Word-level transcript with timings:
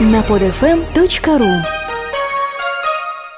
на 0.00 0.20
podfm.ru 0.22 1.62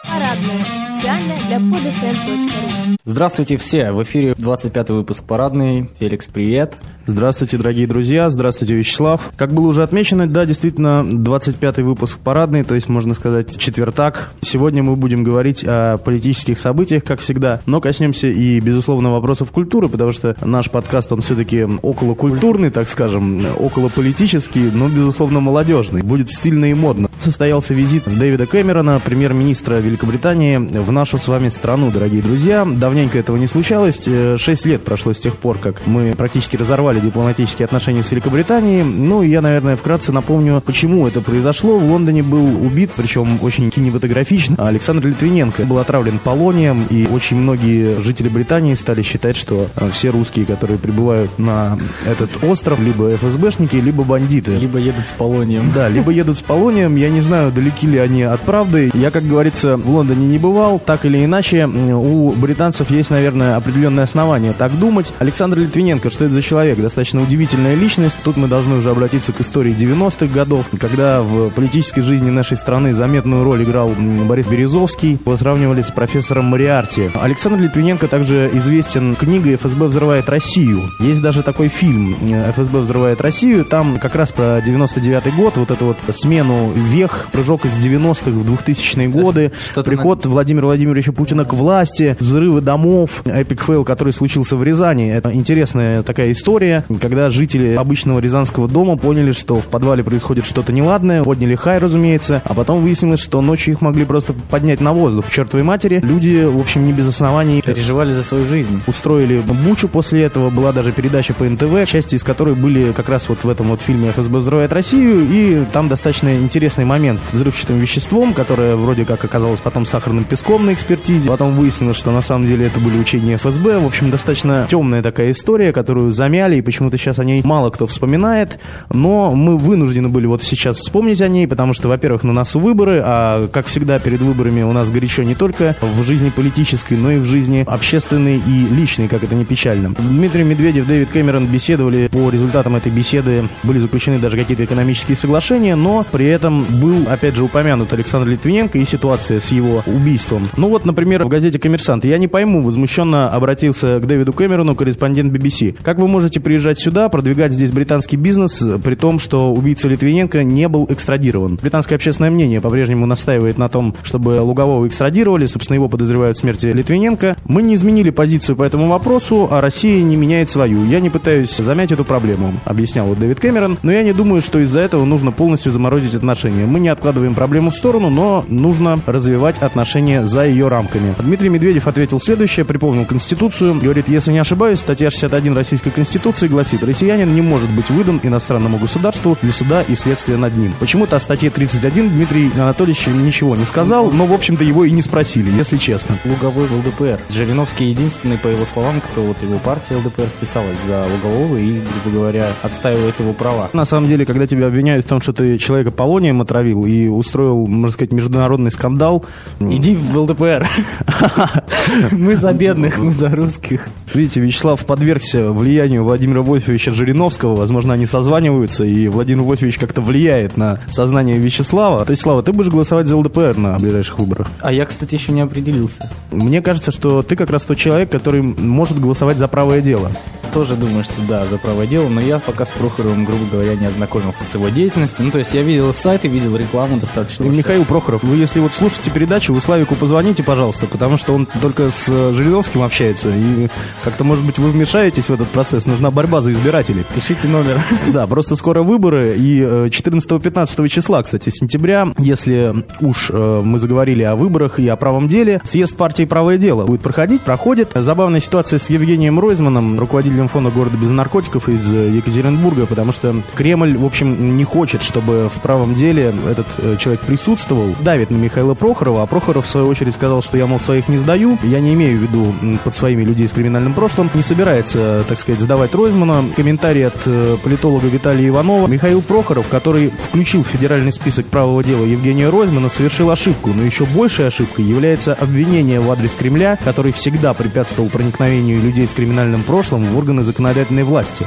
Парадная. 0.05 0.65
Специально 0.65 1.37
для 1.47 1.57
podfm.ru 1.59 2.76
Здравствуйте 3.08 3.56
все! 3.56 3.92
В 3.92 4.03
эфире 4.03 4.34
25 4.37 4.90
выпуск 4.90 5.22
«Парадный». 5.22 5.88
Феликс, 6.00 6.27
привет! 6.27 6.74
Здравствуйте, 7.09 7.56
дорогие 7.56 7.86
друзья, 7.86 8.29
здравствуйте, 8.29 8.75
Вячеслав. 8.75 9.30
Как 9.36 9.54
было 9.54 9.68
уже 9.68 9.84
отмечено, 9.84 10.27
да, 10.27 10.45
действительно, 10.45 11.07
25-й 11.08 11.84
выпуск 11.84 12.18
парадный, 12.18 12.64
то 12.64 12.75
есть, 12.75 12.89
можно 12.89 13.14
сказать, 13.14 13.57
четвертак. 13.57 14.32
Сегодня 14.40 14.82
мы 14.82 14.96
будем 14.96 15.22
говорить 15.22 15.64
о 15.64 15.98
политических 15.98 16.58
событиях, 16.58 17.04
как 17.04 17.21
всегда, 17.21 17.61
но 17.64 17.80
коснемся 17.80 18.27
и, 18.27 18.58
безусловно, 18.58 19.12
вопросов 19.12 19.52
культуры, 19.52 19.88
потому 19.88 20.11
что 20.11 20.34
наш 20.45 20.68
подкаст, 20.68 21.12
он 21.12 21.23
все-таки 21.23 21.62
околокультурный, 21.62 22.70
так 22.70 22.88
скажем, 22.88 23.41
околополитический, 23.57 24.73
но, 24.73 24.88
безусловно, 24.88 25.38
молодежный. 25.38 26.02
Будет 26.02 26.29
стильно 26.29 26.64
и 26.64 26.75
модно. 26.75 27.09
Состоялся 27.23 27.73
визит 27.73 28.03
Дэвида 28.07 28.46
Кэмерона, 28.46 29.00
премьер-министра 29.04 29.76
Великобритании, 29.76 30.57
в 30.57 30.90
нашу 30.90 31.18
с 31.18 31.29
вами 31.29 31.50
страну, 31.50 31.93
дорогие 31.93 32.20
друзья. 32.20 32.67
Давненько 32.97 33.19
этого 33.19 33.36
не 33.36 33.47
случалось. 33.47 34.00
Э, 34.06 34.39
шесть 34.39 34.64
лет 34.64 34.83
прошло 34.83 35.12
с 35.12 35.19
тех 35.19 35.37
пор, 35.37 35.59
как 35.59 35.87
мы 35.87 36.14
практически 36.17 36.56
разорвали 36.56 36.98
дипломатические 36.98 37.67
отношения 37.67 38.03
с 38.03 38.11
Великобританией. 38.11 38.84
Ну, 38.84 39.23
и 39.23 39.28
я, 39.28 39.42
наверное, 39.42 39.77
вкратце 39.77 40.12
напомню, 40.12 40.62
почему 40.64 41.06
это 41.06 41.20
произошло. 41.20 41.78
В 41.78 41.84
Лондоне 41.84 42.23
был 42.23 42.64
убит, 42.64 42.91
причем 42.97 43.39
очень 43.42 43.70
кинематографично, 43.70 44.67
Александр 44.67 45.09
Литвиненко. 45.09 45.64
Был 45.64 45.77
отравлен 45.77 46.19
полонием, 46.19 46.87
и 46.89 47.06
очень 47.06 47.37
многие 47.37 48.01
жители 48.01 48.31
Британии 48.31 48.73
стали 48.73 49.03
считать, 49.03 49.37
что 49.37 49.69
э, 49.77 49.91
все 49.92 50.09
русские, 50.09 50.47
которые 50.47 50.78
прибывают 50.78 51.39
на 51.39 51.78
этот 52.06 52.31
остров, 52.45 52.81
либо 52.81 53.15
ФСБшники, 53.17 53.77
либо 53.77 54.05
бандиты. 54.05 54.53
Либо 54.56 54.78
едут 54.78 55.05
с 55.05 55.12
полонием. 55.12 55.70
Да, 55.75 55.91
либо 55.91 56.11
едут 56.12 56.39
с 56.39 56.41
полонием. 56.41 56.97
Я 56.97 57.11
не 57.11 57.20
знаю, 57.20 57.53
далеки 57.53 57.87
ли 57.87 57.98
они 57.98 58.23
от 58.23 58.41
правды. 58.41 58.91
Я, 58.95 59.11
как 59.11 59.25
говорится, 59.25 59.77
в 59.77 59.87
Лондоне 59.91 60.27
не 60.27 60.39
бывал. 60.39 60.79
Так 60.79 61.05
или 61.05 61.23
иначе, 61.23 61.67
у 61.67 62.33
британцев 62.33 62.86
есть, 62.91 63.11
наверное, 63.11 63.56
определенное 63.56 64.05
основание 64.05 64.53
так 64.53 64.79
думать. 64.79 65.12
Александр 65.19 65.59
Литвиненко, 65.59 66.11
что 66.11 66.25
это 66.25 66.34
за 66.34 66.42
человек? 66.42 66.79
Достаточно 66.81 67.23
удивительная 67.23 67.75
личность. 67.75 68.17
Тут 68.25 68.37
мы 68.37 68.48
должны 68.48 68.77
уже 68.77 68.91
обратиться 68.91 69.33
к 69.33 69.41
истории 69.41 69.75
90-х 69.75 70.27
годов, 70.27 70.67
когда 70.79 71.23
в 71.23 71.51
политической 71.51 72.03
жизни 72.03 72.31
нашей 72.31 72.57
страны 72.57 72.95
заметную 72.95 73.45
роль 73.45 73.64
играл 73.64 73.91
Борис 73.91 74.47
Березовский. 74.47 75.19
Его 75.25 75.37
сравнивали 75.37 75.83
с 75.83 75.91
профессором 75.91 76.47
Мориарти. 76.47 77.11
Александр 77.14 77.61
Литвиненко 77.61 78.09
также 78.09 78.51
известен 78.55 79.17
книгой 79.17 79.57
«ФСБ 79.57 79.87
взрывает 79.87 80.29
Россию». 80.29 80.81
Есть 81.01 81.23
даже 81.23 81.42
такой 81.42 81.69
фильм 81.69 82.17
«ФСБ 82.53 82.81
взрывает 82.81 83.20
Россию». 83.20 83.64
Там 83.64 83.98
как 83.98 84.14
раз 84.14 84.33
про 84.33 84.59
99-й 84.59 85.31
год, 85.33 85.57
вот 85.57 85.70
эту 85.70 85.87
вот 85.87 85.97
смену 86.14 86.73
вех, 86.73 87.29
прыжок 87.33 87.64
из 87.67 87.73
90-х 87.73 88.31
в 88.31 88.53
2000-е 88.53 89.09
годы, 89.09 89.53
приход. 89.84 90.25
Владимира 90.27 90.67
Владимировича 90.67 91.12
Путина 91.12 91.45
к 91.45 91.55
власти, 91.55 92.17
взрывы 92.20 92.61
домов, 92.61 92.76
epic 93.25 93.62
fail, 93.62 93.84
который 93.85 94.13
случился 94.13 94.57
в 94.57 94.63
Рязани. 94.63 95.11
Это 95.11 95.33
интересная 95.35 96.03
такая 96.03 96.33
история, 96.33 96.85
когда 97.01 97.31
жители 97.31 97.75
обычного 97.75 98.21
рязанского 98.21 98.69
дома 98.69 98.97
поняли, 98.97 99.33
что 99.33 99.61
в 99.61 99.67
подвале 99.67 100.03
происходит 100.05 100.47
что-то 100.47 100.73
неладное, 100.73 101.23
подняли 101.23 101.55
хай, 101.55 101.79
разумеется, 101.79 102.43
а 102.45 102.55
потом 102.55 102.83
выяснилось, 102.83 103.21
что 103.21 103.41
ночью 103.41 103.75
их 103.75 103.81
могли 103.81 104.05
просто 104.05 104.35
поднять 104.51 104.81
на 104.81 104.93
воздух. 104.93 105.27
К 105.27 105.31
чертовой 105.31 105.65
матери. 105.65 106.01
Люди, 106.03 106.45
в 106.45 106.59
общем, 106.59 106.87
не 106.87 106.93
без 106.93 107.09
оснований 107.09 107.63
переживали 107.63 108.13
за 108.13 108.23
свою 108.23 108.47
жизнь. 108.47 108.81
Устроили 108.87 109.43
бучу 109.67 109.89
после 109.89 110.23
этого, 110.23 110.51
была 110.51 110.73
даже 110.73 110.93
передача 110.93 111.35
по 111.35 111.45
НТВ, 111.45 111.87
части 111.87 112.15
из 112.15 112.23
которой 112.23 112.55
были 112.55 112.93
как 112.93 113.09
раз 113.09 113.29
вот 113.29 113.45
в 113.45 113.49
этом 113.49 113.69
вот 113.69 113.81
фильме 113.81 114.11
«ФСБ 114.11 114.39
взрывает 114.39 114.73
Россию», 114.73 115.27
и 115.31 115.65
там 115.73 115.89
достаточно 115.89 116.35
интересный 116.35 116.85
момент 116.85 117.21
с 117.31 117.35
взрывчатым 117.35 117.79
веществом, 117.79 118.33
которое 118.33 118.77
вроде 118.77 119.05
как 119.05 119.25
оказалось 119.25 119.61
потом 119.61 119.85
сахарным 119.85 120.25
песком 120.25 120.67
на 120.67 120.73
экспертизе. 120.73 121.29
Потом 121.29 121.55
выяснилось, 121.57 121.97
что 121.97 122.11
на 122.11 122.23
самом 122.23 122.47
деле 122.47 122.55
это 122.64 122.80
были 122.80 122.98
учения 122.98 123.36
ФСБ. 123.36 123.78
В 123.78 123.86
общем, 123.86 124.11
достаточно 124.11 124.67
темная 124.70 125.02
такая 125.02 125.33
история, 125.33 125.72
которую 125.72 126.12
замяли, 126.12 126.56
и 126.56 126.62
почему-то 126.62 126.96
сейчас 126.98 127.18
о 127.18 127.24
ней 127.24 127.42
мало 127.44 127.70
кто 127.70 127.86
вспоминает. 127.86 128.58
Но 128.90 129.32
мы 129.32 129.58
вынуждены 129.58 130.08
были 130.08 130.26
вот 130.26 130.42
сейчас 130.42 130.78
вспомнить 130.78 131.20
о 131.20 131.28
ней, 131.28 131.46
потому 131.46 131.74
что, 131.74 131.88
во-первых, 131.88 132.24
на 132.24 132.32
носу 132.32 132.58
выборы, 132.58 133.02
а, 133.04 133.48
как 133.48 133.66
всегда, 133.66 133.98
перед 133.98 134.20
выборами 134.20 134.62
у 134.62 134.72
нас 134.72 134.90
горячо 134.90 135.22
не 135.22 135.34
только 135.34 135.76
в 135.80 136.02
жизни 136.04 136.30
политической, 136.30 136.94
но 136.94 137.10
и 137.12 137.18
в 137.18 137.24
жизни 137.24 137.64
общественной 137.66 138.36
и 138.38 138.66
личной, 138.74 139.08
как 139.08 139.24
это 139.24 139.34
не 139.34 139.44
печально. 139.44 139.94
Дмитрий 139.98 140.44
Медведев, 140.44 140.86
Дэвид 140.86 141.10
Кэмерон 141.10 141.46
беседовали. 141.46 142.08
По 142.08 142.30
результатам 142.30 142.76
этой 142.76 142.92
беседы 142.92 143.44
были 143.62 143.78
заключены 143.78 144.18
даже 144.18 144.36
какие-то 144.36 144.64
экономические 144.64 145.16
соглашения, 145.16 145.76
но 145.76 146.06
при 146.10 146.26
этом 146.26 146.64
был, 146.64 147.06
опять 147.08 147.34
же, 147.34 147.44
упомянут 147.44 147.92
Александр 147.92 148.28
Литвиненко 148.28 148.78
и 148.78 148.84
ситуация 148.84 149.40
с 149.40 149.50
его 149.50 149.82
убийством. 149.86 150.48
Ну 150.56 150.68
вот, 150.68 150.84
например, 150.84 151.24
в 151.24 151.28
газете 151.28 151.58
«Коммерсант» 151.58 152.04
я 152.04 152.18
не 152.18 152.28
пойму, 152.28 152.45
возмущенно 152.54 153.30
обратился 153.30 153.98
к 154.00 154.06
Дэвиду 154.06 154.32
Кэмерону, 154.32 154.74
корреспондент 154.74 155.32
BBC. 155.32 155.76
Как 155.82 155.98
вы 155.98 156.08
можете 156.08 156.40
приезжать 156.40 156.78
сюда, 156.78 157.08
продвигать 157.08 157.52
здесь 157.52 157.72
британский 157.72 158.16
бизнес, 158.16 158.62
при 158.82 158.94
том, 158.94 159.18
что 159.18 159.52
убийца 159.52 159.88
Литвиненко 159.88 160.44
не 160.44 160.68
был 160.68 160.86
экстрадирован? 160.88 161.58
Британское 161.60 161.96
общественное 161.96 162.30
мнение 162.30 162.60
по-прежнему 162.60 163.06
настаивает 163.06 163.58
на 163.58 163.68
том, 163.68 163.94
чтобы 164.02 164.40
Лугового 164.40 164.86
экстрадировали, 164.86 165.46
собственно, 165.46 165.74
его 165.74 165.88
подозревают 165.88 166.36
в 166.36 166.40
смерти 166.40 166.66
Литвиненко. 166.66 167.36
Мы 167.46 167.62
не 167.62 167.74
изменили 167.74 168.10
позицию 168.10 168.56
по 168.56 168.62
этому 168.62 168.88
вопросу, 168.88 169.48
а 169.50 169.60
Россия 169.60 170.02
не 170.02 170.16
меняет 170.16 170.50
свою. 170.50 170.84
Я 170.84 171.00
не 171.00 171.10
пытаюсь 171.10 171.56
замять 171.56 171.92
эту 171.92 172.04
проблему, 172.04 172.52
объяснял 172.64 173.14
Дэвид 173.14 173.40
Кэмерон, 173.40 173.78
но 173.82 173.92
я 173.92 174.02
не 174.02 174.12
думаю, 174.12 174.40
что 174.40 174.58
из-за 174.60 174.80
этого 174.80 175.04
нужно 175.04 175.32
полностью 175.32 175.72
заморозить 175.72 176.14
отношения. 176.14 176.66
Мы 176.66 176.80
не 176.80 176.88
откладываем 176.88 177.34
проблему 177.34 177.70
в 177.70 177.74
сторону, 177.74 178.10
но 178.10 178.44
нужно 178.48 179.00
развивать 179.06 179.58
отношения 179.58 180.24
за 180.24 180.46
ее 180.46 180.68
рамками. 180.68 181.14
Дмитрий 181.18 181.48
Медведев 181.48 181.86
ответил 181.86 182.20
следующее, 182.20 182.35
припомнил 182.36 183.04
Конституцию, 183.06 183.80
говорит, 183.80 184.08
если 184.08 184.30
не 184.30 184.38
ошибаюсь, 184.38 184.80
статья 184.80 185.10
61 185.10 185.56
Российской 185.56 185.91
Конституции 185.91 186.48
гласит, 186.48 186.82
россиянин 186.82 187.34
не 187.34 187.41
может 187.41 187.70
быть 187.70 187.88
выдан 187.88 188.20
иностранному 188.22 188.78
государству 188.78 189.38
для 189.41 189.52
суда 189.52 189.82
и 189.82 189.97
следствия 189.97 190.36
над 190.36 190.56
ним. 190.56 190.72
Почему-то 190.78 191.16
о 191.16 191.20
статье 191.20 191.50
31 191.50 192.10
Дмитрий 192.10 192.50
Анатольевич 192.54 193.06
ничего 193.06 193.56
не 193.56 193.64
сказал, 193.64 194.10
но, 194.10 194.26
в 194.26 194.32
общем-то, 194.32 194.64
его 194.64 194.84
и 194.84 194.91
не 194.91 195.02
спросили, 195.02 195.50
если 195.50 195.78
честно. 195.78 196.19
Луговой 196.24 196.66
в 196.66 196.86
ЛДПР. 196.86 197.19
Жириновский 197.30 197.86
единственный, 197.86 198.38
по 198.38 198.48
его 198.48 198.66
словам, 198.66 199.00
кто 199.00 199.22
вот 199.22 199.36
его 199.42 199.58
партия 199.58 199.97
ЛДПР 199.97 200.26
вписалась 200.36 200.76
за 200.86 201.04
Лугового 201.04 201.56
и, 201.56 201.80
грубо 202.03 202.18
говоря, 202.18 202.47
отстаивает 202.62 203.18
его 203.18 203.32
права. 203.32 203.70
На 203.72 203.84
самом 203.84 204.08
деле, 204.08 204.26
когда 204.26 204.47
тебя 204.47 204.66
обвиняют 204.66 205.06
в 205.06 205.08
том, 205.08 205.20
что 205.20 205.32
ты 205.32 205.58
человека 205.58 205.91
полонием 205.91 206.41
отравил 206.42 206.84
и 206.84 207.08
устроил, 207.08 207.66
можно 207.66 207.92
сказать, 207.92 208.12
международный 208.12 208.70
скандал... 208.70 209.24
Иди 209.58 209.97
в 209.97 210.16
ЛДПР. 210.16 210.68
Мы 212.12 212.36
за 212.36 212.52
бедных, 212.52 212.98
мы 212.98 213.12
за 213.12 213.28
русских. 213.28 213.88
Видите, 214.14 214.41
Вячеслав 214.41 214.84
подвергся 214.84 215.50
влиянию 215.50 216.04
Владимира 216.04 216.42
Вольфовича 216.42 216.92
Жириновского. 216.92 217.56
Возможно, 217.56 217.94
они 217.94 218.06
созваниваются, 218.06 218.84
и 218.84 219.08
Владимир 219.08 219.42
Вольфович 219.42 219.78
как-то 219.78 220.00
влияет 220.00 220.56
на 220.56 220.80
сознание 220.88 221.38
Вячеслава. 221.38 222.04
То 222.04 222.10
есть, 222.10 222.22
Слава, 222.22 222.42
ты 222.42 222.52
будешь 222.52 222.70
голосовать 222.70 223.06
за 223.06 223.16
ЛДПР 223.16 223.56
на 223.56 223.78
ближайших 223.78 224.19
выборах? 224.19 224.48
А 224.60 224.72
я, 224.72 224.84
кстати, 224.84 225.14
еще 225.14 225.32
не 225.32 225.41
определился. 225.41 226.10
Мне 226.30 226.60
кажется, 226.62 226.91
что 226.91 227.22
ты 227.22 227.36
как 227.36 227.50
раз 227.50 227.64
тот 227.64 227.78
человек, 227.78 228.10
который 228.10 228.42
может 228.42 229.00
голосовать 229.00 229.38
за 229.38 229.48
правое 229.48 229.80
дело 229.80 230.10
тоже 230.56 230.74
думаю, 230.74 231.04
что 231.04 231.12
да, 231.28 231.44
за 231.44 231.58
правое 231.58 231.86
дело, 231.86 232.08
но 232.08 232.18
я 232.18 232.38
пока 232.38 232.64
с 232.64 232.70
Прохоровым, 232.70 233.26
грубо 233.26 233.44
говоря, 233.52 233.74
не 233.74 233.84
ознакомился 233.84 234.46
с 234.46 234.54
его 234.54 234.70
деятельностью. 234.70 235.26
Ну, 235.26 235.30
то 235.30 235.38
есть 235.38 235.52
я 235.52 235.60
видел 235.60 235.92
сайты, 235.92 236.28
видел 236.28 236.56
рекламу 236.56 236.96
достаточно. 236.96 237.44
Михаил 237.44 237.84
Прохоров, 237.84 238.22
вы 238.22 238.36
если 238.36 238.60
вот 238.60 238.72
слушаете 238.72 239.10
передачу, 239.10 239.52
вы 239.52 239.60
Славику 239.60 239.96
позвоните, 239.96 240.42
пожалуйста, 240.42 240.86
потому 240.86 241.18
что 241.18 241.34
он 241.34 241.46
только 241.60 241.90
с 241.90 242.06
э, 242.08 242.32
Жириновским 242.32 242.80
общается, 242.80 243.28
и 243.28 243.68
как-то, 244.02 244.24
может 244.24 244.46
быть, 244.46 244.58
вы 244.58 244.70
вмешаетесь 244.70 245.28
в 245.28 245.30
этот 245.34 245.46
процесс, 245.48 245.84
нужна 245.84 246.10
борьба 246.10 246.40
за 246.40 246.52
избирателей. 246.52 247.04
Пишите 247.14 247.48
номер. 247.48 247.78
Да, 248.06 248.26
просто 248.26 248.56
скоро 248.56 248.82
выборы, 248.82 249.34
и 249.36 249.60
14-15 249.60 250.84
э, 250.84 250.88
числа, 250.88 251.22
кстати, 251.22 251.50
сентября, 251.50 252.09
если 252.16 252.74
уж 253.02 253.30
э, 253.30 253.60
мы 253.62 253.78
заговорили 253.78 254.22
о 254.22 254.36
выборах 254.36 254.78
и 254.78 254.88
о 254.88 254.97
правом 254.97 255.28
деле, 255.28 255.60
съезд 255.64 255.97
партии 255.97 256.25
«Правое 256.25 256.56
дело» 256.56 256.87
будет 256.87 257.02
проходить, 257.02 257.43
проходит. 257.43 257.91
Забавная 257.94 258.41
ситуация 258.41 258.79
с 258.79 258.88
Евгением 258.88 259.38
Ройзманом, 259.38 259.99
руководителем 259.99 260.46
Фонда 260.49 260.71
города 260.71 260.97
без 260.97 261.11
наркотиков 261.11 261.69
из 261.69 261.93
э, 261.93 262.11
Екатеринбурга, 262.11 262.87
потому 262.87 263.13
что 263.13 263.43
Кремль, 263.55 263.97
в 263.97 264.05
общем, 264.05 264.57
не 264.57 264.65
хочет, 264.65 265.03
чтобы 265.03 265.49
в 265.49 265.61
правом 265.61 265.95
деле 265.95 266.35
этот 266.51 266.67
э, 266.79 266.97
человек 266.99 267.21
присутствовал. 267.23 267.95
Давит 268.01 268.31
на 268.31 268.37
Михаила 268.37 268.75
Прохорова, 268.75 269.23
а 269.23 269.27
Прохоров, 269.27 269.67
в 269.67 269.69
свою 269.69 269.89
очередь, 269.89 270.15
сказал, 270.15 270.43
что 270.43 270.57
я, 270.57 270.67
мол, 270.67 270.81
своих 270.81 271.09
не 271.09 271.19
сдаю. 271.19 271.59
Я 271.63 271.81
не 271.81 271.95
имею 271.95 272.19
в 272.19 272.23
виду 272.23 272.55
под 272.85 272.95
своими 272.95 273.23
людей 273.23 273.49
с 273.49 273.53
криминальным 273.53 273.95
прошлым. 273.95 274.31
Не 274.35 274.43
собирается, 274.43 275.25
так 275.29 275.39
сказать, 275.39 275.61
сдавать 275.61 275.95
Ройзмана. 275.95 276.45
Комментарий 276.57 277.07
от 277.07 277.17
э, 277.27 277.57
политолога 277.63 278.09
Виталия 278.09 278.49
Иванова. 278.49 278.87
Михаил 278.87 279.23
Прохоров, 279.23 279.67
который 279.69 280.11
включил 280.11 280.63
в 280.63 280.69
федеральный 280.69 281.13
список 281.13 281.47
правого 281.47 281.83
дела 281.83 282.05
Евгения 282.05 282.49
Ройзмана, 282.49 282.89
совершил 282.89 283.31
ошибку. 283.31 283.71
Но 283.75 283.83
еще 283.83 284.05
большей 284.05 284.47
ошибкой 284.47 284.85
является 284.85 285.35
обвинение 285.35 286.01
в 286.01 286.11
адрес 286.11 286.33
Кремля, 286.33 286.79
который 286.85 287.13
всегда 287.13 287.55
препятствовал 287.55 288.11
проникновению 288.11 288.81
людей 288.81 289.07
с 289.07 289.13
криминальным 289.13 289.63
прошлым 289.63 290.05
в 290.05 290.17
органы 290.17 290.36
органы 290.37 290.43
законодательной 290.43 291.05
власти. 291.05 291.47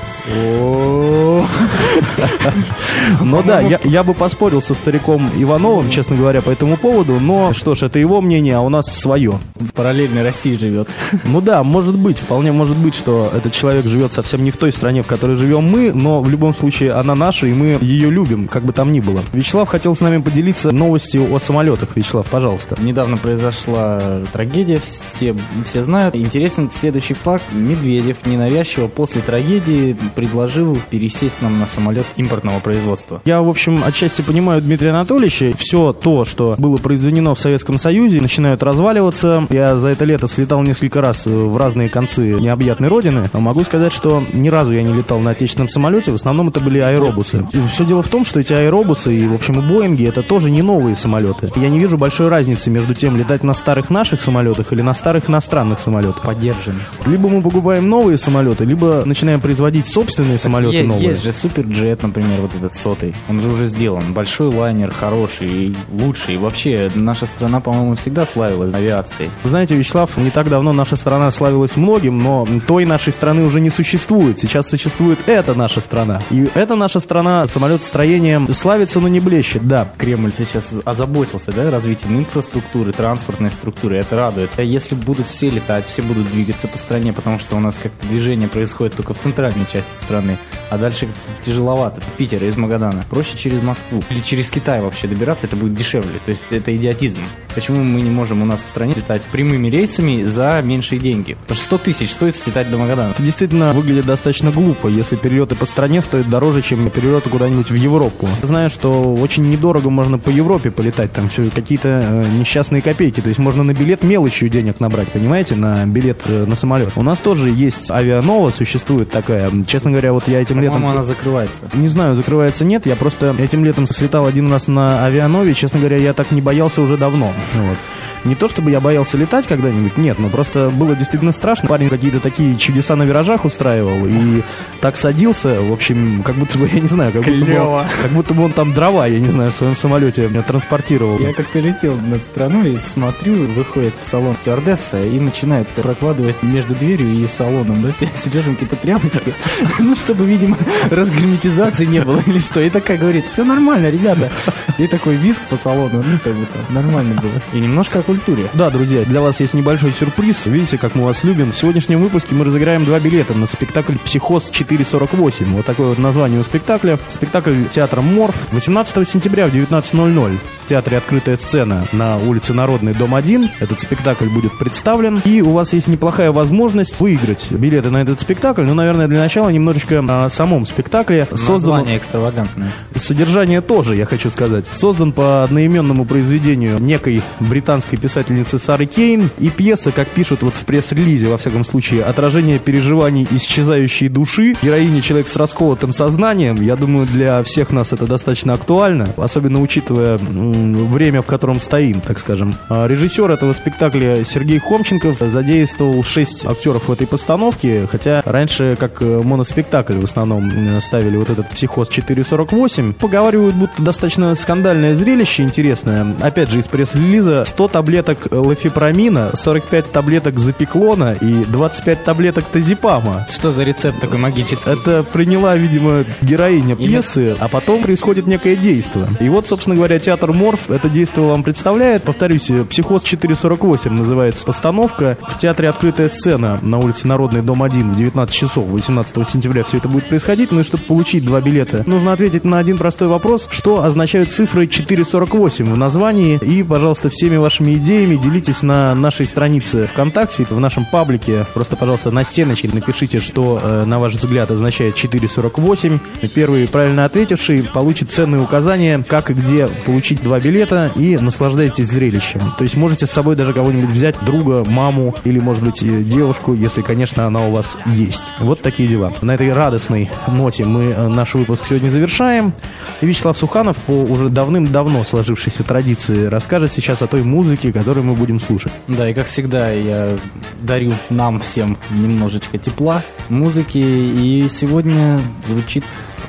Но 3.22 3.42
да, 3.44 3.62
я, 3.62 4.04
бы 4.04 4.14
поспорил 4.14 4.62
со 4.62 4.74
стариком 4.74 5.30
Ивановым, 5.38 5.90
честно 5.90 6.16
говоря, 6.16 6.42
по 6.42 6.50
этому 6.50 6.78
поводу, 6.78 7.20
но 7.20 7.54
что 7.54 7.76
ж, 7.76 7.84
это 7.84 8.00
его 8.00 8.22
мнение, 8.22 8.56
а 8.56 8.62
у 8.62 8.70
нас 8.70 8.88
свое. 8.88 9.40
В 9.56 9.72
параллельной 9.74 10.24
России 10.24 10.56
живет. 10.58 10.90
Ну 11.24 11.42
да, 11.42 11.64
может 11.64 11.96
быть, 11.98 12.18
вполне 12.20 12.52
может 12.52 12.78
быть, 12.78 12.96
что 12.96 13.32
этот 13.36 13.54
человек 13.54 13.86
живет 13.86 14.14
совсем 14.14 14.44
не 14.44 14.52
в 14.52 14.58
той 14.58 14.72
стране, 14.72 15.02
в 15.02 15.08
которой 15.08 15.36
живем 15.36 15.64
мы, 15.64 15.92
но 15.94 16.22
в 16.22 16.30
любом 16.30 16.56
случае 16.56 16.94
она 16.94 17.16
наша, 17.16 17.48
и 17.48 17.54
мы 17.54 17.78
ее 17.82 18.10
любим, 18.10 18.48
как 18.48 18.64
бы 18.64 18.74
там 18.74 18.92
ни 18.92 19.00
было. 19.00 19.22
Вячеслав 19.34 19.68
хотел 19.68 19.96
с 19.96 20.02
нами 20.02 20.22
поделиться 20.22 20.72
новостью 20.72 21.34
о 21.34 21.40
самолетах. 21.40 21.96
Вячеслав, 21.96 22.28
пожалуйста. 22.28 22.76
Недавно 22.80 23.18
произошла 23.18 24.22
трагедия, 24.32 24.80
все, 24.80 25.36
все 25.66 25.84
знают. 25.84 26.16
Интересен 26.16 26.70
следующий 26.72 27.14
факт. 27.14 27.44
Медведев 27.52 28.26
ненавязчиво 28.26 28.69
после 28.78 29.22
трагедии 29.22 29.96
предложил 30.16 30.78
пересесть 30.90 31.42
нам 31.42 31.60
на 31.60 31.66
самолет 31.66 32.06
импортного 32.16 32.60
производства. 32.60 33.22
Я, 33.26 33.42
в 33.42 33.50
общем, 33.50 33.84
отчасти 33.84 34.22
понимаю 34.22 34.62
Дмитрия 34.62 34.92
Анатольевича. 34.92 35.54
Все 35.58 35.94
то, 35.94 36.26
что 36.26 36.56
было 36.58 36.78
произведено 36.78 37.36
в 37.36 37.40
Советском 37.40 37.78
Союзе, 37.78 38.22
начинают 38.22 38.64
разваливаться. 38.64 39.46
Я 39.50 39.76
за 39.76 39.90
это 39.90 40.06
лето 40.06 40.28
слетал 40.28 40.62
несколько 40.62 41.02
раз 41.02 41.26
в 41.26 41.58
разные 41.58 41.90
концы 41.90 42.40
необъятной 42.40 42.88
родины. 42.88 43.30
Но 43.34 43.40
могу 43.40 43.64
сказать, 43.64 43.94
что 43.94 44.24
ни 44.34 44.50
разу 44.50 44.72
я 44.72 44.84
не 44.84 44.94
летал 44.94 45.20
на 45.20 45.32
отечественном 45.32 45.70
самолете. 45.70 46.12
В 46.12 46.16
основном 46.16 46.50
это 46.50 46.60
были 46.60 46.80
аэробусы. 46.80 47.48
И 47.52 47.62
все 47.72 47.86
дело 47.86 48.02
в 48.02 48.08
том, 48.08 48.26
что 48.26 48.40
эти 48.40 48.54
аэробусы 48.54 49.16
и, 49.16 49.28
в 49.28 49.34
общем, 49.34 49.60
и 49.60 49.62
Боинги 49.62 50.08
это 50.08 50.24
тоже 50.24 50.52
не 50.52 50.62
новые 50.62 50.96
самолеты. 50.96 51.52
Я 51.56 51.70
не 51.70 51.80
вижу 51.80 51.98
большой 51.98 52.30
разницы 52.30 52.70
между 52.70 52.94
тем, 52.94 53.18
летать 53.18 53.44
на 53.44 53.54
старых 53.54 53.90
наших 53.90 54.22
самолетах 54.22 54.74
или 54.74 54.82
на 54.82 54.94
старых 54.94 55.30
иностранных 55.30 55.80
самолетах. 55.80 56.22
Поддержанных. 56.24 56.84
Либо 57.06 57.30
мы 57.30 57.42
покупаем 57.42 57.90
новые 57.90 58.18
самолеты, 58.18 58.59
либо 58.64 59.04
начинаем 59.06 59.42
производить 59.42 59.88
собственные 59.88 60.38
самолеты 60.38 60.76
Е- 60.78 60.84
новые. 60.84 61.10
Есть 61.10 61.24
же 61.24 61.34
суперджет, 61.34 62.04
например, 62.04 62.42
вот 62.42 62.56
этот 62.56 62.76
сотый. 62.76 63.16
Он 63.30 63.42
же 63.42 63.50
уже 63.50 63.68
сделан. 63.68 64.14
Большой 64.14 64.48
лайнер, 64.54 64.92
хороший, 64.92 65.48
и 65.48 65.76
лучший. 65.92 66.36
И 66.36 66.38
вообще, 66.38 66.90
наша 66.96 67.26
страна, 67.26 67.60
по-моему, 67.60 67.96
всегда 67.96 68.26
славилась 68.26 68.74
авиацией. 68.74 69.30
Знаете, 69.44 69.76
Вячеслав, 69.76 70.18
не 70.18 70.30
так 70.30 70.50
давно 70.50 70.74
наша 70.74 70.96
страна 70.96 71.32
славилась 71.32 71.76
многим, 71.76 72.22
но 72.22 72.48
той 72.68 72.86
нашей 72.86 73.14
страны 73.14 73.44
уже 73.44 73.62
не 73.62 73.70
существует. 73.70 74.40
Сейчас 74.40 74.70
существует 74.70 75.20
эта 75.28 75.54
наша 75.54 75.82
страна. 75.82 76.22
И 76.32 76.48
эта 76.56 76.76
наша 76.76 77.00
страна 77.00 77.48
самолетостроением 77.48 78.54
славится, 78.54 79.00
но 79.00 79.08
не 79.08 79.20
блещет, 79.20 79.68
да. 79.68 79.88
Кремль 79.98 80.32
сейчас 80.38 80.76
озаботился 80.84 81.52
да, 81.52 81.72
развитием 81.72 82.18
инфраструктуры, 82.20 82.92
транспортной 82.92 83.52
структуры. 83.52 83.98
Это 83.98 84.16
радует. 84.18 84.52
А 84.58 84.62
если 84.64 84.96
будут 84.96 85.28
все 85.28 85.50
летать, 85.50 85.86
все 85.86 86.02
будут 86.02 86.30
двигаться 86.32 86.68
по 86.68 86.78
стране, 86.78 87.14
потому 87.14 87.40
что 87.40 87.56
у 87.56 87.60
нас 87.60 87.80
как-то 87.82 88.08
движение 88.08 88.49
происходит 88.50 88.96
только 88.96 89.14
в 89.14 89.20
центральной 89.20 89.66
части 89.66 90.04
страны, 90.04 90.38
а 90.70 90.78
дальше 90.78 91.08
тяжеловато. 91.42 92.02
В 92.02 92.18
Питер 92.18 92.44
из 92.44 92.58
Магадана. 92.58 93.06
Проще 93.10 93.38
через 93.38 93.62
Москву. 93.62 94.04
Или 94.10 94.22
через 94.22 94.52
Китай 94.52 94.82
вообще 94.82 95.08
добираться, 95.08 95.48
это 95.48 95.56
будет 95.56 95.74
дешевле. 95.74 96.20
То 96.26 96.32
есть 96.32 96.46
это 96.52 96.76
идиотизм. 96.76 97.22
Почему 97.56 97.84
мы 97.84 98.02
не 98.02 98.10
можем 98.10 98.42
у 98.42 98.46
нас 98.46 98.64
в 98.64 98.68
стране 98.68 98.94
летать 98.96 99.22
прямыми 99.24 99.68
рейсами 99.68 100.24
за 100.24 100.62
меньшие 100.64 101.00
деньги? 101.00 101.34
Потому 101.34 101.56
что 101.56 101.66
100 101.66 101.78
тысяч 101.80 102.12
стоит 102.12 102.36
слетать 102.36 102.70
до 102.70 102.78
Магадана. 102.78 103.12
Это 103.12 103.24
действительно 103.24 103.74
выглядит 103.74 104.06
достаточно 104.06 104.52
глупо, 104.52 104.88
если 104.88 105.16
перелеты 105.16 105.56
по 105.56 105.66
стране 105.66 106.02
стоят 106.02 106.30
дороже, 106.30 106.62
чем 106.62 106.90
перелеты 106.90 107.30
куда-нибудь 107.30 107.70
в 107.70 107.76
Европу. 107.76 108.30
Знаю, 108.44 108.70
что 108.70 109.16
очень 109.16 109.50
недорого 109.50 109.90
можно 109.90 110.18
по 110.20 110.30
Европе 110.30 110.72
полетать, 110.72 111.12
там 111.12 111.30
все 111.30 111.50
какие-то 111.50 112.02
э, 112.04 112.28
несчастные 112.38 112.82
копейки. 112.82 113.22
То 113.22 113.30
есть 113.30 113.40
можно 113.40 113.64
на 113.64 113.74
билет 113.74 114.04
мелочью 114.04 114.50
денег 114.50 114.80
набрать, 114.80 115.10
понимаете, 115.10 115.56
на 115.56 115.86
билет 115.86 116.22
э, 116.28 116.46
на 116.46 116.56
самолет. 116.56 116.94
У 116.96 117.04
нас 117.04 117.20
тоже 117.20 117.50
есть 117.50 117.90
авианова, 117.90 118.52
существует 118.52 119.10
такая. 119.10 119.52
Честно 119.66 119.92
говоря, 119.92 120.14
вот 120.14 120.28
я 120.28 120.42
этим 120.42 120.59
летом... 120.60 120.76
По-моему, 120.76 120.98
она 120.98 121.04
закрывается. 121.04 121.64
Не 121.74 121.88
знаю, 121.88 122.16
закрывается 122.16 122.66
нет. 122.66 122.86
Я 122.86 122.96
просто 122.96 123.36
этим 123.38 123.66
летом 123.66 123.88
слетал 123.88 124.26
один 124.26 124.52
раз 124.52 124.68
на 124.68 125.06
авианове. 125.06 125.54
Честно 125.54 125.80
говоря, 125.80 125.98
я 125.98 126.14
так 126.14 126.32
не 126.32 126.42
боялся 126.42 126.82
уже 126.82 126.98
давно. 126.98 127.34
Вот. 127.54 127.78
Не 128.26 128.36
то 128.36 128.48
чтобы 128.48 128.72
я 128.72 128.80
боялся 128.80 129.18
летать 129.18 129.48
когда-нибудь, 129.48 129.98
нет, 129.98 130.20
но 130.20 130.30
просто 130.30 130.70
было 130.70 130.96
действительно 130.96 131.32
страшно. 131.32 131.70
Парень 131.70 131.90
какие-то 131.90 132.20
такие 132.20 132.58
чудеса 132.58 132.96
на 132.96 133.04
виражах 133.04 133.46
устраивал 133.46 134.06
и 134.06 134.42
так 134.82 134.98
садился, 134.98 135.60
в 135.62 135.72
общем, 135.72 136.22
как 136.24 136.36
будто 136.36 136.58
бы, 136.58 136.70
я 136.72 136.80
не 136.80 136.88
знаю, 136.88 137.12
как 137.12 137.24
будто, 137.24 137.46
бы, 137.46 137.52
он- 137.60 137.86
как 138.02 138.12
будто 138.12 138.34
бы 138.34 138.44
он 138.46 138.52
там 138.52 138.74
дрова, 138.74 139.08
я 139.08 139.20
не 139.20 139.30
знаю, 139.30 139.52
в 139.52 139.56
своем 139.56 139.76
самолете 139.76 140.28
меня 140.28 140.42
транспортировал. 140.42 141.20
Я 141.20 141.34
как-то 141.34 141.60
летел 141.60 141.96
над 142.08 142.22
страной 142.24 142.74
и 142.74 142.78
смотрю, 142.78 143.36
выходит 143.56 143.94
в 144.02 144.08
салон 144.10 144.36
стюардесса 144.36 145.04
и 145.04 145.20
начинает 145.20 145.68
прокладывать 145.70 146.42
между 146.44 146.76
дверью 146.76 147.08
и 147.10 147.26
салоном, 147.28 147.82
да, 147.82 147.90
сережем 148.18 148.56
какие-то 148.56 148.76
тряпочки, 148.76 149.34
ну, 149.80 149.96
чтобы, 149.96 150.26
видимо, 150.26 150.58
разгерметизации 151.04 151.86
не 151.86 152.02
было 152.02 152.22
или 152.26 152.40
что. 152.40 152.60
И 152.62 152.70
такая 152.70 152.98
говорит, 152.98 153.26
все 153.26 153.44
нормально, 153.44 153.90
ребята. 153.90 154.30
И 154.78 154.88
такой 154.88 155.16
визг 155.16 155.42
по 155.50 155.58
салону, 155.58 156.04
ну, 156.06 156.20
как 156.24 156.34
бы 156.36 156.46
там 156.46 156.76
нормально 156.76 157.20
было. 157.22 157.32
И 157.54 157.60
немножко 157.60 158.00
культуре. 158.10 158.50
Да, 158.56 158.72
друзья, 158.72 159.04
для 159.06 159.22
вас 159.22 159.40
есть 159.40 159.54
небольшой 159.54 159.94
сюрприз. 159.94 160.48
Видите, 160.48 160.80
как 160.80 160.96
мы 160.96 161.06
вас 161.06 161.24
любим. 161.24 161.52
В 161.52 161.56
сегодняшнем 161.56 162.02
выпуске 162.02 162.34
мы 162.34 162.44
разыграем 162.44 162.84
два 162.84 163.00
билета 163.00 163.36
на 163.36 163.46
спектакль 163.46 163.98
«Психоз 164.04 164.50
448». 164.50 165.46
Вот 165.52 165.64
такое 165.64 165.90
вот 165.90 166.00
название 166.00 166.40
у 166.40 166.44
спектакля. 166.44 166.98
Спектакль 167.08 167.66
театра 167.66 168.02
«Морф» 168.02 168.48
18 168.52 169.08
сентября 169.08 169.46
в 169.46 169.54
19.00 169.54 170.38
в 170.66 170.70
театре 170.70 170.98
«Открытая 170.98 171.38
сцена» 171.38 171.86
на 171.92 172.18
улице 172.18 172.56
Народной, 172.56 172.96
дом 172.96 173.14
1. 173.14 173.52
Этот 173.60 173.80
спектакль 173.80 174.28
будет 174.28 174.58
представлен. 174.58 175.22
И 175.24 175.42
у 175.42 175.52
вас 175.52 175.74
есть 175.74 175.88
неплохая 175.88 176.32
возможность 176.32 177.00
выиграть 177.00 177.52
билеты 177.52 177.92
на 177.92 178.02
этот 178.02 178.20
спектакль. 178.22 178.64
Ну, 178.64 178.74
наверное, 178.74 179.08
для 179.08 179.20
начала 179.20 179.50
немножечко 179.50 180.00
о 180.00 180.30
самом 180.32 180.66
спектакле. 180.66 181.28
Создан 181.30 181.54
Название 181.54 181.98
экстравагантное. 181.98 182.72
Содержание 182.96 183.62
тоже, 183.62 183.96
я 183.96 184.06
хочу 184.06 184.32
сказать. 184.32 184.66
Создан 184.72 185.12
по 185.12 185.44
одноименному 185.44 186.06
произведению 186.06 186.80
некой 186.80 187.22
британской 187.40 187.99
писательницы 188.00 188.58
Сары 188.58 188.86
Кейн. 188.86 189.30
И 189.38 189.50
пьеса, 189.50 189.92
как 189.92 190.08
пишут 190.08 190.42
вот 190.42 190.54
в 190.56 190.66
пресс-релизе, 190.66 191.28
во 191.28 191.38
всяком 191.38 191.64
случае, 191.64 192.04
отражение 192.04 192.60
переживаний 192.60 193.28
исчезающей 193.30 194.10
души. 194.10 194.56
Героиня 194.62 195.02
человек 195.02 195.28
с 195.28 195.36
расколотым 195.36 195.94
сознанием. 195.94 196.62
Я 196.62 196.76
думаю, 196.76 197.06
для 197.06 197.44
всех 197.44 197.72
нас 197.72 197.94
это 197.94 198.08
достаточно 198.08 198.54
актуально, 198.54 199.10
особенно 199.18 199.62
учитывая 199.62 200.18
время, 200.18 201.22
в 201.22 201.26
котором 201.26 201.60
стоим, 201.60 202.02
так 202.02 202.20
скажем. 202.20 202.56
А 202.70 202.88
Режиссер 202.88 203.30
этого 203.30 203.54
спектакля 203.54 204.24
Сергей 204.26 204.60
Хомченков 204.60 205.20
задействовал 205.20 206.04
шесть 206.04 206.46
актеров 206.46 206.88
в 206.88 206.92
этой 206.92 207.08
постановке, 207.08 207.88
хотя 207.92 208.22
раньше 208.26 208.76
как 208.80 209.02
э, 209.02 209.22
моноспектакль 209.24 209.98
в 209.98 210.04
основном 210.04 210.50
э, 210.50 210.82
ставили 210.82 211.18
вот 211.18 211.30
этот 211.30 211.50
«Психоз 211.50 211.90
448». 211.90 212.94
Поговаривают, 212.94 213.56
будто 213.56 213.82
достаточно 213.82 214.36
скандальное 214.36 214.96
зрелище, 214.96 215.44
интересное. 215.44 216.16
Опять 216.22 216.52
же, 216.52 216.60
из 216.60 216.68
пресс-релиза 216.68 217.44
100 217.46 217.68
таблеток 217.90 218.28
лофипромина, 218.30 219.32
45 219.34 219.92
таблеток 219.92 220.38
запеклона 220.38 221.16
и 221.20 221.44
25 221.46 222.04
таблеток 222.04 222.46
тазипама. 222.46 223.26
Что 223.28 223.52
за 223.52 223.64
рецепт 223.64 224.00
такой 224.00 224.20
магический? 224.20 224.70
Это 224.70 225.02
приняла, 225.02 225.56
видимо, 225.58 226.06
героиня 226.22 226.76
пьесы, 226.76 227.36
а 227.40 227.48
потом 227.48 227.82
происходит 227.82 228.28
некое 228.28 228.56
действие. 228.56 229.08
И 229.20 229.28
вот, 229.28 229.48
собственно 229.48 229.76
говоря, 229.76 229.98
театр 229.98 230.34
Морф 230.34 230.70
это 230.70 230.88
действие 230.88 231.26
вам 231.26 231.42
представляет. 231.42 232.04
Повторюсь, 232.04 232.52
«Психоз 232.70 233.02
448» 233.02 233.90
называется 233.90 234.46
постановка. 234.46 235.18
В 235.28 235.40
театре 235.40 235.68
«Открытая 235.68 236.10
сцена» 236.10 236.60
на 236.62 236.78
улице 236.78 237.08
Народный, 237.08 237.42
дом 237.42 237.64
1 237.64 237.90
в 237.90 237.96
19 237.98 238.36
часов 238.36 238.68
18 238.68 239.28
сентября 239.28 239.64
все 239.64 239.78
это 239.78 239.88
будет 239.88 240.08
происходить. 240.08 240.52
Ну 240.52 240.60
и 240.60 240.64
чтобы 240.64 240.84
получить 240.84 241.26
два 241.26 241.42
билета, 241.42 241.82
нужно 241.88 242.14
ответить 242.14 242.46
на 242.46 242.60
один 242.60 242.78
простой 242.78 243.08
вопрос, 243.08 243.48
что 243.50 243.84
означают 243.84 244.32
цифры 244.32 244.68
448 244.68 245.66
в 245.66 245.76
названии. 245.76 246.38
И, 246.44 246.62
пожалуйста, 246.62 247.10
всеми 247.10 247.38
вашими 247.38 247.79
идеями 247.80 248.16
делитесь 248.16 248.62
на 248.62 248.94
нашей 248.94 249.26
странице 249.26 249.88
ВКонтакте, 249.88 250.46
в 250.50 250.60
нашем 250.60 250.86
паблике. 250.86 251.46
Просто, 251.54 251.76
пожалуйста, 251.76 252.12
на 252.12 252.24
стеночке 252.24 252.70
напишите, 252.72 253.20
что, 253.20 253.60
э, 253.62 253.86
на 253.86 254.00
ваш 254.00 254.14
взгляд, 254.14 254.52
означает 254.52 254.96
448. 254.96 256.00
Первый 256.36 256.68
правильно 256.68 257.06
ответивший 257.06 257.64
получит 257.64 258.12
ценные 258.12 258.42
указания, 258.42 259.04
как 259.08 259.32
и 259.32 259.34
где 259.34 259.68
получить 259.68 260.22
два 260.22 260.40
билета, 260.40 260.92
и 260.96 261.18
наслаждайтесь 261.18 261.88
зрелищем. 261.88 262.54
То 262.58 262.64
есть 262.64 262.76
можете 262.76 263.08
с 263.08 263.12
собой 263.12 263.36
даже 263.36 263.54
кого-нибудь 263.54 263.90
взять, 263.90 264.16
друга, 264.24 264.64
маму 264.66 265.16
или, 265.24 265.40
может 265.40 265.64
быть, 265.64 265.82
э, 265.82 266.04
девушку, 266.04 266.54
если, 266.54 266.82
конечно, 266.82 267.26
она 267.26 267.46
у 267.48 267.52
вас 267.52 267.78
есть. 267.86 268.34
Вот 268.40 268.62
такие 268.62 268.88
дела. 268.88 269.14
На 269.22 269.36
этой 269.36 269.52
радостной 269.52 270.10
ноте 270.28 270.66
мы 270.66 270.92
э, 270.92 271.08
наш 271.08 271.34
выпуск 271.34 271.64
сегодня 271.68 271.90
завершаем. 271.90 272.54
И 273.02 273.06
Вячеслав 273.06 273.38
Суханов 273.38 273.78
по 273.78 273.92
уже 273.92 274.30
давным-давно 274.30 275.04
сложившейся 275.04 275.64
традиции 275.64 276.26
расскажет 276.26 276.74
сейчас 276.74 277.02
о 277.02 277.08
той 277.08 277.24
музыке, 277.24 277.69
которую 277.72 278.06
мы 278.06 278.14
будем 278.14 278.40
слушать. 278.40 278.72
Да, 278.88 279.10
и 279.10 279.14
как 279.14 279.28
всегда, 279.28 279.72
я 279.72 280.18
дарю 280.62 280.94
нам 281.10 281.40
всем 281.40 281.78
немножечко 281.92 282.58
тепла, 282.58 283.04
музыки. 283.30 283.78
И 283.78 284.48
сегодня 284.50 285.20
звучит 285.44 285.84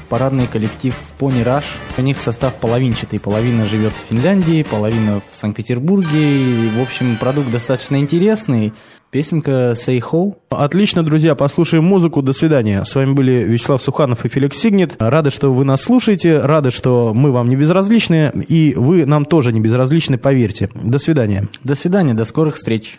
парадный 0.09 0.47
коллектив 0.47 0.95
Pony 1.19 1.45
Rush. 1.45 1.65
У 1.97 2.03
них 2.03 2.19
состав 2.19 2.57
половинчатый. 2.57 3.21
Половина 3.21 3.65
живет 3.65 3.93
в 3.93 4.11
Финляндии, 4.11 4.63
половина 4.63 5.21
в 5.21 5.37
Санкт-Петербурге. 5.37 6.67
И, 6.67 6.71
в 6.71 6.81
общем, 6.83 7.17
продукт 7.17 7.51
достаточно 7.51 7.97
интересный. 7.97 8.73
Песенка 9.11 9.73
«Say 9.73 10.01
Ho». 10.01 10.37
Отлично, 10.51 11.03
друзья, 11.03 11.35
послушаем 11.35 11.83
музыку. 11.83 12.23
До 12.23 12.33
свидания. 12.33 12.85
С 12.85 12.95
вами 12.95 13.13
были 13.13 13.43
Вячеслав 13.43 13.83
Суханов 13.83 14.25
и 14.25 14.29
Феликс 14.29 14.57
Сигнет. 14.57 14.95
Рады, 15.01 15.31
что 15.31 15.53
вы 15.53 15.65
нас 15.65 15.83
слушаете, 15.83 16.39
рады, 16.39 16.71
что 16.71 17.13
мы 17.13 17.33
вам 17.33 17.49
не 17.49 17.57
безразличны, 17.57 18.31
и 18.47 18.73
вы 18.77 19.07
нам 19.07 19.25
тоже 19.25 19.53
не 19.53 19.61
безразличны, 19.61 20.17
поверьте. 20.17 20.71
До 20.75 21.01
свидания. 21.01 21.49
До 21.65 21.75
свидания, 21.75 22.15
до 22.15 22.25
скорых 22.25 22.55
встреч. 22.55 22.99